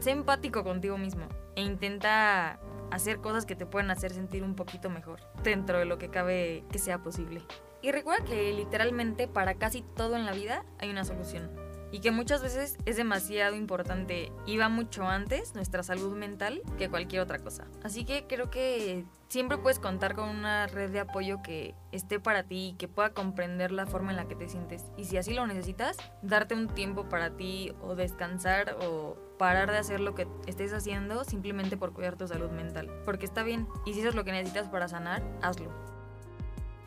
sé 0.01 0.11
empático 0.11 0.65
contigo 0.65 0.99
mismo 0.99 1.27
e 1.55 1.63
intenta 1.63 2.59
hacer 2.93 3.21
cosas 3.21 3.47
que 3.47 3.57
te 3.57 3.67
puedan 3.67 3.91
hacer 3.91 4.13
sentir 4.13 4.45
un 4.45 4.55
poquito 4.55 4.91
mejor 4.91 5.21
dentro 5.43 5.79
de 5.79 5.87
lo 5.87 5.99
que 5.99 6.11
cabe 6.11 6.65
que 6.71 6.79
sea 6.79 6.99
posible. 6.99 7.43
Y 7.81 7.91
recuerda 7.91 8.25
que 8.25 8.53
literalmente 8.53 9.27
para 9.27 9.55
casi 9.55 9.83
todo 9.83 10.15
en 10.15 10.27
la 10.27 10.33
vida 10.33 10.65
hay 10.79 10.91
una 10.91 11.05
solución. 11.05 11.51
Y 11.93 12.01
que 12.01 12.11
muchas 12.11 12.43
veces 12.43 12.79
es 12.87 12.97
demasiado 12.97 13.55
importante 13.55 14.33
y 14.47 14.57
va 14.57 14.69
mucho 14.69 15.07
antes 15.07 15.55
nuestra 15.55 15.83
salud 15.83 16.17
mental 16.17 16.63
que 16.79 16.89
cualquier 16.89 17.23
otra 17.23 17.39
cosa. 17.39 17.69
Así 17.85 18.05
que 18.05 18.27
creo 18.27 18.51
que 18.51 19.05
siempre 19.29 19.59
puedes 19.59 19.79
contar 19.79 20.15
con 20.15 20.29
una 20.29 20.67
red 20.67 20.91
de 20.91 21.01
apoyo 21.01 21.43
que 21.43 21.75
esté 21.93 22.19
para 22.19 22.43
ti 22.43 22.71
y 22.71 22.73
que 22.75 22.89
pueda 22.89 23.11
comprender 23.11 23.71
la 23.71 23.87
forma 23.87 24.11
en 24.11 24.17
la 24.17 24.27
que 24.27 24.35
te 24.35 24.49
sientes. 24.49 24.87
Y 24.97 25.05
si 25.05 25.19
así 25.19 25.35
lo 25.35 25.47
necesitas, 25.47 25.97
darte 26.23 26.55
un 26.55 26.69
tiempo 26.69 27.09
para 27.09 27.37
ti 27.37 27.73
o 27.83 27.95
descansar 27.95 28.77
o 28.83 29.17
parar 29.39 29.71
de 29.71 29.79
hacer 29.79 30.01
lo 30.01 30.15
que 30.15 30.27
estés 30.47 30.73
haciendo 30.73 31.25
simplemente 31.25 31.77
por 31.77 31.93
cuidar 31.93 32.17
tu 32.17 32.27
salud 32.27 32.51
mental. 32.51 32.91
Porque 33.05 33.27
está 33.27 33.43
bien. 33.43 33.69
Y 33.85 33.95
si 33.95 34.01
eso 34.01 34.09
es 34.09 34.15
lo 34.15 34.25
que 34.25 34.33
necesitas 34.33 34.69
para 34.69 34.89
sanar, 34.89 35.23
hazlo. 35.43 35.92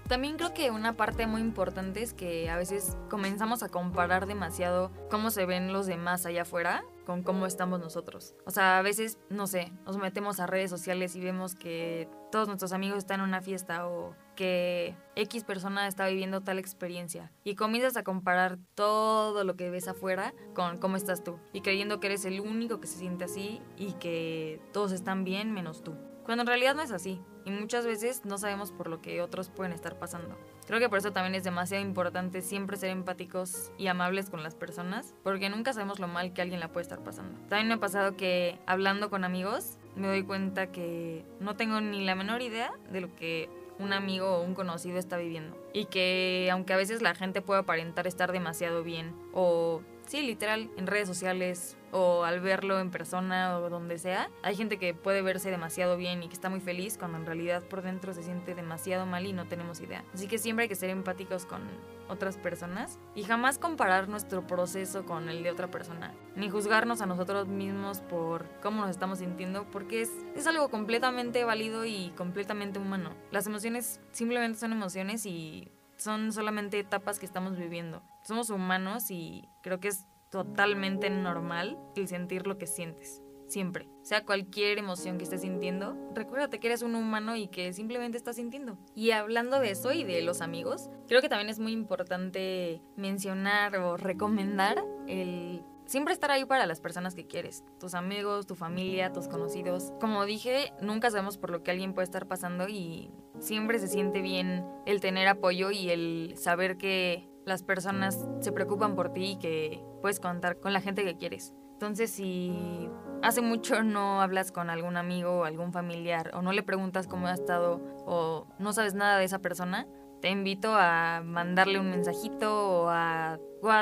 También 0.08 0.38
creo 0.38 0.54
que 0.54 0.70
una 0.70 0.96
parte 0.96 1.26
muy 1.26 1.42
importante 1.42 2.04
es 2.04 2.14
que 2.14 2.48
a 2.50 2.58
veces 2.58 2.96
comenzamos 3.10 3.64
a 3.64 3.70
comparar 3.70 4.28
demasiado 4.28 4.92
cómo 5.10 5.32
se 5.32 5.48
ven 5.48 5.74
los 5.74 5.88
demás 5.88 6.28
allá 6.28 6.44
afuera 6.44 6.84
con 7.08 7.24
cómo 7.24 7.48
estamos 7.48 7.80
nosotros. 7.80 8.36
O 8.46 8.52
sea, 8.52 8.78
a 8.78 8.82
veces, 8.84 9.18
no 9.30 9.48
sé, 9.48 9.72
nos 9.84 9.98
metemos 9.98 10.40
a 10.40 10.46
redes 10.46 10.70
sociales 10.70 11.16
y 11.16 11.22
vemos 11.22 11.56
que 11.56 12.08
todos 12.32 12.48
nuestros 12.48 12.72
amigos 12.72 13.00
están 13.00 13.20
en 13.20 13.28
una 13.28 13.42
fiesta 13.42 13.88
o 13.88 14.16
que 14.36 14.96
X 15.16 15.44
persona 15.44 15.88
está 15.88 16.08
viviendo 16.08 16.42
tal 16.42 16.60
experiencia 16.60 17.32
y 17.44 17.56
comienzas 17.56 17.98
a 17.98 18.04
comparar 18.04 18.60
todo 18.76 19.44
lo 19.44 19.56
que 19.56 19.72
ves 19.72 19.88
afuera 19.88 20.36
con 20.54 20.78
cómo 20.78 20.98
estás 20.98 21.24
tú 21.24 21.40
y 21.52 21.62
creyendo 21.62 22.00
que 22.00 22.08
eres 22.08 22.26
el 22.26 22.42
único 22.42 22.80
que 22.80 22.88
se 22.88 23.00
siente 23.00 23.24
así 23.24 23.62
y 23.76 23.94
que 23.94 24.62
todos 24.72 24.92
están 24.92 25.24
bien 25.24 25.52
menos 25.52 25.84
tú. 25.84 25.96
Cuando 26.26 26.42
en 26.42 26.48
realidad 26.48 26.76
no 26.76 26.82
es 26.84 26.92
así 26.92 27.22
y 27.46 27.52
muchas 27.52 27.86
veces 27.86 28.26
no 28.26 28.38
sabemos 28.38 28.72
por 28.72 28.88
lo 28.88 29.02
que 29.02 29.22
otros 29.22 29.50
pueden 29.50 29.72
estar 29.72 29.98
pasando. 29.98 30.36
Creo 30.68 30.80
que 30.80 30.90
por 30.90 30.98
eso 30.98 31.12
también 31.12 31.36
es 31.36 31.44
demasiado 31.44 31.84
importante 31.84 32.42
siempre 32.42 32.76
ser 32.76 32.90
empáticos 32.90 33.72
y 33.78 33.88
amables 33.88 34.30
con 34.30 34.44
las 34.44 34.56
personas, 34.56 35.14
porque 35.24 35.50
nunca 35.50 35.72
sabemos 35.72 36.00
lo 36.00 36.08
mal 36.08 36.34
que 36.34 36.42
alguien 36.42 36.60
la 36.60 36.70
puede 36.70 36.84
estar 36.84 37.04
pasando. 37.04 37.40
También 37.48 37.68
me 37.68 37.76
ha 37.76 37.80
pasado 37.80 38.18
que 38.18 38.60
hablando 38.66 39.10
con 39.10 39.24
amigos 39.24 39.78
me 39.96 40.08
doy 40.08 40.24
cuenta 40.24 40.72
que 40.72 41.24
no 41.40 41.56
tengo 41.56 41.80
ni 41.82 42.04
la 42.04 42.16
menor 42.16 42.42
idea 42.42 42.74
de 42.92 43.02
lo 43.02 43.16
que 43.16 43.50
un 43.78 43.94
amigo 43.94 44.38
o 44.38 44.42
un 44.42 44.56
conocido 44.56 44.98
está 44.98 45.18
viviendo. 45.18 45.58
Y 45.74 45.86
que 45.86 46.50
aunque 46.52 46.74
a 46.74 46.78
veces 46.78 47.02
la 47.02 47.14
gente 47.14 47.42
puede 47.42 47.62
aparentar 47.62 48.08
estar 48.08 48.32
demasiado 48.32 48.84
bien 48.84 49.16
o 49.34 49.82
sí, 50.08 50.22
literal, 50.22 50.70
en 50.78 50.88
redes 50.88 51.08
sociales 51.08 51.78
o 51.92 52.26
al 52.26 52.42
verlo 52.42 52.80
en 52.80 52.92
persona 52.92 53.58
o 53.58 53.70
donde 53.70 53.98
sea, 53.98 54.30
hay 54.44 54.56
gente 54.56 54.78
que 54.78 54.94
puede 54.94 55.22
verse 55.22 55.50
demasiado 55.50 55.96
bien 55.96 56.24
y 56.24 56.28
que 56.28 56.34
está 56.34 56.50
muy 56.50 56.60
feliz 56.60 56.98
cuando 56.98 57.18
en 57.18 57.26
realidad 57.26 57.64
por 57.64 57.82
dentro 57.82 58.14
se 58.14 58.22
siente 58.22 58.54
demasiado 58.54 59.06
mal 59.06 59.26
y 59.26 59.32
no 59.32 59.48
tenemos 59.48 59.80
idea. 59.80 60.04
Así 60.14 60.28
que 60.28 60.38
siempre 60.38 60.64
hay 60.64 60.70
que 60.70 60.76
ser 60.76 60.90
empáticos 60.90 61.46
con 61.46 61.62
otras 62.10 62.38
personas 62.38 63.00
y 63.16 63.24
jamás 63.24 63.58
comparar 63.58 64.10
nuestro 64.10 64.46
proceso 64.46 65.06
con 65.06 65.30
el 65.30 65.42
de 65.42 65.52
otra 65.52 65.72
persona, 65.72 66.14
ni 66.36 66.50
juzgarnos 66.50 67.02
a 67.02 67.06
nosotros 67.06 67.48
mismos 67.48 68.02
por 68.02 68.46
cómo 68.62 68.82
nos 68.82 68.90
estamos 68.90 69.20
sintiendo, 69.20 69.66
porque 69.72 70.02
es, 70.02 70.12
es 70.36 70.46
algo 70.48 70.70
completamente 70.70 71.46
válido 71.46 71.86
y 71.86 72.12
completamente 72.18 72.78
humano. 72.78 73.12
Las 73.32 73.48
emociones 73.48 74.02
simplemente 74.12 74.60
son 74.60 74.74
emociones 74.74 75.26
y 75.26 75.72
son 75.98 76.32
solamente 76.32 76.80
etapas 76.80 77.20
que 77.20 77.26
estamos 77.26 77.58
viviendo. 77.58 78.04
Somos 78.24 78.50
humanos 78.50 79.12
y 79.12 79.48
creo 79.62 79.80
que 79.80 79.90
es 79.90 80.06
totalmente 80.30 81.10
normal 81.10 81.78
el 81.96 82.08
sentir 82.08 82.48
lo 82.48 82.58
que 82.58 82.68
sientes. 82.68 83.22
Siempre. 83.48 83.88
Sea 84.02 84.26
cualquier 84.26 84.80
emoción 84.80 85.18
que 85.18 85.24
estés 85.24 85.42
sintiendo, 85.42 85.96
recuérdate 86.16 86.60
que 86.60 86.68
eres 86.68 86.82
un 86.82 86.96
humano 86.96 87.36
y 87.36 87.48
que 87.48 87.74
simplemente 87.74 88.18
estás 88.18 88.38
sintiendo. 88.38 88.78
Y 88.96 89.12
hablando 89.12 89.60
de 89.60 89.70
eso 89.70 89.94
y 89.94 90.04
de 90.04 90.22
los 90.24 90.42
amigos, 90.42 90.90
creo 91.08 91.22
que 91.22 91.30
también 91.30 91.50
es 91.50 91.60
muy 91.60 91.72
importante 91.72 92.82
mencionar 92.96 93.78
o 93.78 93.98
recomendar 93.98 94.84
el 95.08 95.64
siempre 95.86 96.14
estar 96.14 96.32
ahí 96.32 96.46
para 96.46 96.66
las 96.66 96.80
personas 96.80 97.16
que 97.16 97.28
quieres, 97.28 97.64
tus 97.80 97.94
amigos, 97.94 98.46
tu 98.46 98.56
familia, 98.56 99.14
tus 99.14 99.28
conocidos. 99.28 99.94
Como 100.00 100.26
dije, 100.26 100.74
nunca 100.82 101.12
sabemos 101.12 101.38
por 101.38 101.50
lo 101.50 101.64
que 101.64 101.72
alguien 101.72 101.94
puede 101.94 102.06
estar 102.06 102.28
pasando 102.28 102.68
y 102.68 103.12
siempre 103.40 103.80
se 103.80 103.88
siente 103.88 104.22
bien 104.22 104.66
el 104.86 105.02
tener 105.02 105.28
apoyo 105.28 105.72
y 105.72 105.90
el 105.90 106.34
saber 106.38 106.78
que 106.78 107.30
las 107.46 107.64
personas 107.64 108.28
se 108.40 108.52
preocupan 108.52 108.96
por 108.96 109.14
ti 109.14 109.32
y 109.32 109.38
que 109.38 109.84
puedes 110.02 110.20
contar 110.20 110.60
con 110.60 110.74
la 110.74 110.82
gente 110.82 111.04
que 111.04 111.18
quieres. 111.18 111.54
Entonces, 111.74 112.10
si 112.10 112.90
hace 113.22 113.42
mucho 113.42 113.84
no 113.84 114.22
hablas 114.22 114.52
con 114.52 114.70
algún 114.70 114.98
amigo 114.98 115.40
o 115.40 115.44
algún 115.44 115.74
familiar 115.74 116.32
o 116.34 116.42
no 116.42 116.54
le 116.54 116.64
preguntas 116.64 117.06
cómo 117.06 117.28
ha 117.28 117.34
estado 117.34 117.82
o 118.06 118.48
no 118.60 118.72
sabes 118.72 118.94
nada 118.94 119.18
de 119.20 119.26
esa 119.26 119.40
persona, 119.40 119.86
te 120.26 120.32
invito 120.32 120.74
a 120.74 121.22
mandarle 121.24 121.80
un 121.80 121.92
mensajito 121.92 122.86
o 122.86 122.90
a, 122.90 123.38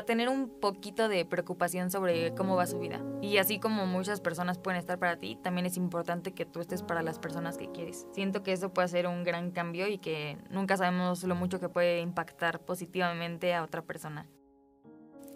tener 0.05 0.27
un 0.27 0.49
poquito 0.59 1.07
de 1.07 1.23
preocupación 1.23 1.89
sobre 1.89 2.33
cómo 2.35 2.57
va 2.57 2.67
su 2.67 2.79
vida. 2.79 3.01
Y 3.21 3.37
así 3.37 3.59
como 3.59 3.85
muchas 3.85 4.19
personas 4.19 4.57
pueden 4.57 4.77
estar 4.77 4.99
para 4.99 5.15
ti, 5.15 5.37
también 5.41 5.65
es 5.65 5.77
importante 5.77 6.33
que 6.33 6.45
tú 6.45 6.59
estés 6.59 6.83
para 6.83 7.01
las 7.01 7.17
personas 7.17 7.57
que 7.57 7.71
quieres. 7.71 8.07
Siento 8.11 8.43
que 8.43 8.51
eso 8.51 8.73
puede 8.73 8.89
ser 8.89 9.07
un 9.07 9.23
gran 9.23 9.51
cambio 9.51 9.87
y 9.87 9.99
que 9.99 10.37
nunca 10.49 10.75
sabemos 10.75 11.23
lo 11.23 11.33
mucho 11.33 11.61
que 11.61 11.69
puede 11.69 12.01
impactar 12.01 12.59
positivamente 12.59 13.53
a 13.53 13.63
otra 13.63 13.81
persona. 13.81 14.27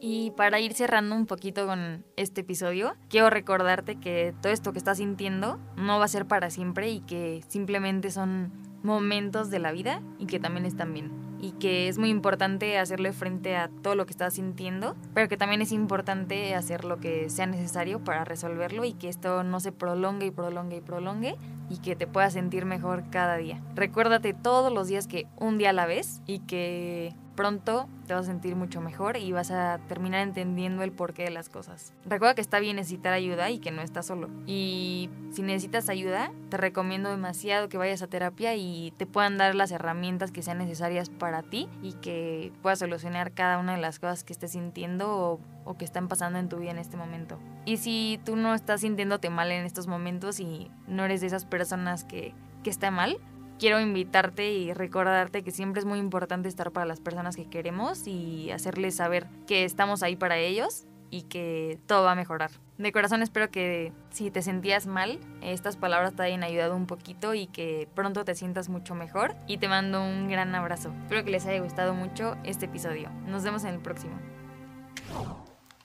Y 0.01 0.31
para 0.31 0.59
ir 0.59 0.73
cerrando 0.73 1.15
un 1.15 1.25
poquito 1.25 1.67
con 1.67 2.05
este 2.17 2.41
episodio, 2.41 2.97
quiero 3.07 3.29
recordarte 3.29 3.97
que 3.97 4.35
todo 4.41 4.51
esto 4.51 4.73
que 4.73 4.79
estás 4.79 4.97
sintiendo 4.97 5.57
no 5.77 5.99
va 5.99 6.05
a 6.05 6.09
ser 6.09 6.25
para 6.25 6.49
siempre 6.49 6.89
y 6.89 6.99
que 6.99 7.45
simplemente 7.47 8.11
son 8.11 8.66
momentos 8.83 9.49
de 9.49 9.59
la 9.59 9.71
vida 9.71 10.01
y 10.19 10.25
que 10.25 10.39
también 10.39 10.65
están 10.65 10.93
bien. 10.93 11.11
Y 11.39 11.51
que 11.51 11.87
es 11.87 11.99
muy 11.99 12.09
importante 12.09 12.79
hacerle 12.79 13.13
frente 13.13 13.55
a 13.55 13.69
todo 13.69 13.93
lo 13.93 14.05
que 14.05 14.11
estás 14.11 14.33
sintiendo, 14.33 14.95
pero 15.13 15.29
que 15.29 15.37
también 15.37 15.61
es 15.61 15.71
importante 15.71 16.55
hacer 16.55 16.83
lo 16.83 16.97
que 16.97 17.29
sea 17.29 17.45
necesario 17.45 18.03
para 18.03 18.25
resolverlo 18.25 18.85
y 18.85 18.93
que 18.93 19.07
esto 19.07 19.43
no 19.43 19.59
se 19.59 19.71
prolongue 19.71 20.27
y 20.27 20.31
prolongue 20.31 20.77
y 20.77 20.81
prolongue 20.81 21.35
y 21.69 21.77
que 21.77 21.95
te 21.95 22.07
puedas 22.07 22.33
sentir 22.33 22.65
mejor 22.65 23.03
cada 23.11 23.37
día. 23.37 23.61
Recuérdate 23.75 24.33
todos 24.33 24.73
los 24.73 24.87
días 24.87 25.07
que 25.07 25.27
un 25.37 25.57
día 25.57 25.69
a 25.69 25.73
la 25.73 25.85
vez 25.85 26.21
y 26.25 26.39
que 26.39 27.13
pronto 27.37 27.87
te 28.07 28.13
vas 28.13 28.23
a 28.23 28.31
sentir 28.31 28.55
mucho 28.55 28.81
mejor 28.81 29.15
y 29.15 29.31
vas 29.31 29.51
a 29.51 29.79
terminar 29.87 30.21
entendiendo 30.21 30.83
el 30.83 30.91
porqué 30.91 31.23
de 31.23 31.29
las 31.29 31.47
cosas. 31.47 31.93
Recuerda 32.03 32.33
que 32.35 32.41
está 32.41 32.59
bien 32.59 32.77
necesitar 32.77 33.13
ayuda 33.13 33.49
y 33.51 33.59
que 33.59 33.71
no 33.71 33.81
estás 33.81 34.07
solo. 34.07 34.29
Y 34.47 35.09
si 35.31 35.43
necesitas 35.43 35.87
ayuda, 35.87 36.31
te 36.49 36.57
recomiendo 36.57 37.09
demasiado 37.09 37.69
que 37.69 37.77
vayas 37.77 38.01
a 38.01 38.07
terapia 38.07 38.55
y 38.55 38.91
te 38.97 39.05
puedan 39.05 39.37
dar 39.37 39.53
las 39.55 39.71
herramientas 39.71 40.31
que 40.31 40.41
sean 40.41 40.57
necesarias 40.57 41.09
para 41.09 41.43
ti 41.43 41.69
y 41.83 41.93
que 41.93 42.51
puedas 42.61 42.79
solucionar 42.79 43.31
cada 43.31 43.59
una 43.59 43.75
de 43.75 43.81
las 43.81 43.99
cosas 43.99 44.23
que 44.23 44.33
estés 44.33 44.51
sintiendo 44.51 45.15
o, 45.15 45.39
o 45.63 45.77
que 45.77 45.85
están 45.85 46.07
pasando 46.07 46.39
en 46.39 46.49
tu 46.49 46.57
vida 46.57 46.71
en 46.71 46.79
este 46.79 46.97
momento. 46.97 47.37
Y 47.65 47.77
si 47.77 48.19
tú 48.25 48.35
no 48.35 48.55
estás 48.55 48.81
sintiéndote 48.81 49.29
mal 49.29 49.51
en 49.51 49.63
estos 49.63 49.85
momentos 49.85 50.39
y 50.39 50.71
no 50.87 51.05
eres 51.05 51.21
de 51.21 51.27
esas 51.27 51.45
personas 51.45 52.03
que, 52.03 52.33
que 52.63 52.71
está 52.71 52.89
mal, 52.89 53.19
quiero 53.59 53.79
invitarte 53.79 54.51
y 54.51 54.73
recordarte 54.73 55.43
que 55.43 55.51
siempre 55.51 55.79
es 55.79 55.85
muy 55.85 55.99
importante 55.99 56.49
estar 56.49 56.71
para 56.71 56.85
las 56.85 56.99
personas 56.99 57.35
que 57.35 57.49
queremos 57.49 58.07
y 58.07 58.51
hacerles 58.51 58.95
saber 58.95 59.27
que 59.47 59.65
estamos 59.65 60.03
ahí 60.03 60.15
para 60.15 60.37
ellos 60.37 60.85
y 61.09 61.23
que 61.23 61.79
todo 61.87 62.03
va 62.03 62.11
a 62.11 62.15
mejorar. 62.15 62.51
De 62.77 62.91
corazón 62.91 63.23
espero 63.23 63.49
que 63.49 63.93
si 64.09 64.29
te 64.29 64.41
sentías 64.41 64.87
mal, 64.87 65.19
estas 65.41 65.77
palabras 65.77 66.15
te 66.15 66.23
hayan 66.23 66.43
ayudado 66.43 66.75
un 66.75 66.85
poquito 66.85 67.33
y 67.33 67.47
que 67.47 67.87
pronto 67.95 68.25
te 68.25 68.35
sientas 68.35 68.69
mucho 68.69 68.93
mejor. 68.93 69.35
Y 69.47 69.57
te 69.57 69.67
mando 69.67 70.03
un 70.03 70.27
gran 70.27 70.53
abrazo. 70.53 70.93
Espero 71.03 71.23
que 71.23 71.31
les 71.31 71.45
haya 71.45 71.61
gustado 71.61 71.93
mucho 71.93 72.35
este 72.43 72.65
episodio. 72.65 73.09
Nos 73.25 73.43
vemos 73.43 73.63
en 73.63 73.75
el 73.75 73.79
próximo. 73.79 74.19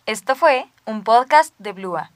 Esto 0.05 0.35
fue 0.35 0.67
un 0.85 1.05
podcast 1.05 1.55
de 1.59 1.73
Blua. 1.73 2.11